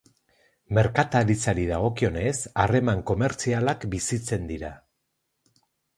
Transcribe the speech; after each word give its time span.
Merkataritzari 0.77 1.67
dagokionez, 1.73 2.33
harreman 2.63 3.03
komertzialak 3.11 3.87
bizitzen 3.93 4.49
dira. 4.53 4.73